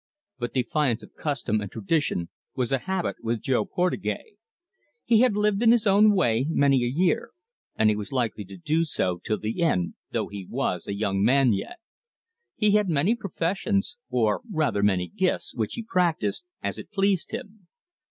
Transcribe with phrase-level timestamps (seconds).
[0.39, 4.33] But defiance of custom and tradition was a habit with Jo Portugais.
[5.03, 7.29] He had lived in his own way many a year,
[7.75, 11.23] and he was likely to do so till the end, though he was a young
[11.23, 11.77] man yet.
[12.55, 17.67] He had many professions, or rather many gifts, which he practised as it pleased him.